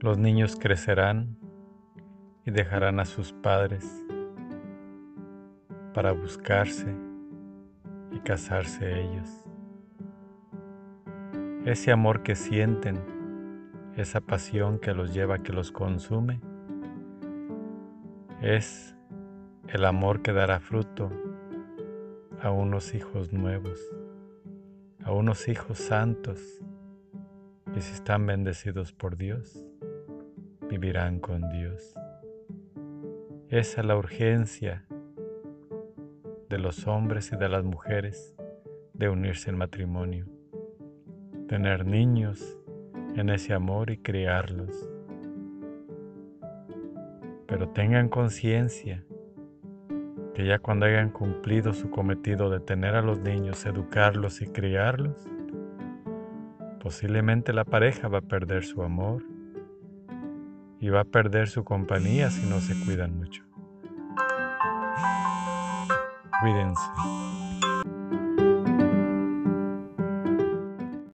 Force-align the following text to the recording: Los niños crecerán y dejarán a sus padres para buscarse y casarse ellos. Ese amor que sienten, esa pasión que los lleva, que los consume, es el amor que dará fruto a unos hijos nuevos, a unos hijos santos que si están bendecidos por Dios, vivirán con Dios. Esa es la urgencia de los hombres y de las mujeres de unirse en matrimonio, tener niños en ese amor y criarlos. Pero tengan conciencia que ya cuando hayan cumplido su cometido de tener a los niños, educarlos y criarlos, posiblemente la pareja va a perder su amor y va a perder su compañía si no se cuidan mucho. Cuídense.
Los 0.00 0.16
niños 0.16 0.54
crecerán 0.54 1.36
y 2.46 2.52
dejarán 2.52 3.00
a 3.00 3.04
sus 3.04 3.32
padres 3.32 3.84
para 5.92 6.12
buscarse 6.12 6.94
y 8.12 8.20
casarse 8.20 9.00
ellos. 9.02 9.28
Ese 11.64 11.90
amor 11.90 12.22
que 12.22 12.36
sienten, 12.36 13.00
esa 13.96 14.20
pasión 14.20 14.78
que 14.78 14.94
los 14.94 15.12
lleva, 15.12 15.42
que 15.42 15.52
los 15.52 15.72
consume, 15.72 16.40
es 18.40 18.94
el 19.66 19.84
amor 19.84 20.22
que 20.22 20.32
dará 20.32 20.60
fruto 20.60 21.10
a 22.40 22.52
unos 22.52 22.94
hijos 22.94 23.32
nuevos, 23.32 23.80
a 25.02 25.10
unos 25.10 25.48
hijos 25.48 25.78
santos 25.78 26.38
que 27.74 27.80
si 27.80 27.92
están 27.92 28.26
bendecidos 28.26 28.92
por 28.92 29.16
Dios, 29.16 29.67
vivirán 30.68 31.18
con 31.18 31.48
Dios. 31.48 31.94
Esa 33.48 33.80
es 33.80 33.86
la 33.86 33.96
urgencia 33.96 34.84
de 36.50 36.58
los 36.58 36.86
hombres 36.86 37.32
y 37.32 37.36
de 37.36 37.48
las 37.48 37.64
mujeres 37.64 38.34
de 38.92 39.08
unirse 39.08 39.48
en 39.48 39.56
matrimonio, 39.56 40.26
tener 41.48 41.86
niños 41.86 42.58
en 43.16 43.30
ese 43.30 43.54
amor 43.54 43.90
y 43.90 43.98
criarlos. 43.98 44.90
Pero 47.46 47.70
tengan 47.70 48.10
conciencia 48.10 49.04
que 50.34 50.44
ya 50.44 50.58
cuando 50.58 50.84
hayan 50.84 51.10
cumplido 51.10 51.72
su 51.72 51.90
cometido 51.90 52.50
de 52.50 52.60
tener 52.60 52.94
a 52.94 53.02
los 53.02 53.20
niños, 53.20 53.64
educarlos 53.64 54.42
y 54.42 54.46
criarlos, 54.48 55.26
posiblemente 56.80 57.54
la 57.54 57.64
pareja 57.64 58.08
va 58.08 58.18
a 58.18 58.22
perder 58.22 58.64
su 58.64 58.82
amor 58.82 59.22
y 60.80 60.88
va 60.90 61.00
a 61.00 61.04
perder 61.04 61.48
su 61.48 61.64
compañía 61.64 62.30
si 62.30 62.46
no 62.46 62.60
se 62.60 62.74
cuidan 62.84 63.16
mucho. 63.16 63.42
Cuídense. 66.40 67.47